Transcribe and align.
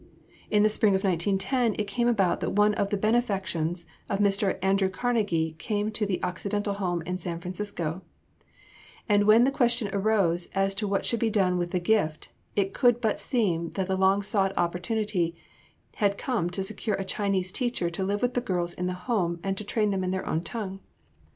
In 0.49 0.63
the 0.63 0.69
spring 0.69 0.95
of 0.95 1.03
1910 1.03 1.75
it 1.79 1.87
came 1.87 2.07
about 2.07 2.39
that 2.39 2.53
one 2.53 2.73
of 2.73 2.89
the 2.89 2.97
benefactions 2.97 3.85
of 4.09 4.17
Mr. 4.17 4.57
Andrew 4.63 4.89
Carnegie 4.89 5.53
came 5.59 5.91
to 5.91 6.07
the 6.07 6.19
Occidental 6.23 6.73
Home 6.73 7.03
in 7.03 7.19
San 7.19 7.39
Francisco, 7.39 8.01
and 9.07 9.25
when 9.27 9.43
the 9.43 9.51
question 9.51 9.91
arose 9.93 10.47
as 10.55 10.73
to 10.73 10.87
what 10.87 11.05
should 11.05 11.19
be 11.19 11.29
done 11.29 11.59
with 11.59 11.69
the 11.69 11.79
gift 11.79 12.29
it 12.55 12.73
could 12.73 12.99
but 12.99 13.19
seem 13.19 13.69
that 13.73 13.85
the 13.85 13.95
long 13.95 14.23
sought 14.23 14.57
opportunity 14.57 15.35
had 15.97 16.17
come 16.17 16.49
to 16.49 16.63
secure 16.63 16.95
a 16.95 17.05
Chinese 17.05 17.51
teacher 17.51 17.91
to 17.91 18.03
live 18.03 18.23
with 18.23 18.33
the 18.33 18.41
girls 18.41 18.73
in 18.73 18.87
the 18.87 19.05
Home 19.07 19.39
and 19.43 19.55
to 19.55 19.63
train 19.63 19.91
them 19.91 20.03
in 20.03 20.09
their 20.09 20.25
own 20.25 20.41
tongue. 20.41 20.79